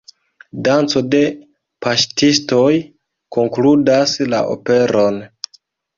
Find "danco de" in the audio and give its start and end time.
0.67-1.19